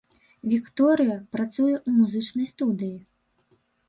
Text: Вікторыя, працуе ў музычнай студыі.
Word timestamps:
Вікторыя, 0.53 1.17
працуе 1.37 1.73
ў 1.87 1.89
музычнай 1.97 2.47
студыі. 2.53 2.97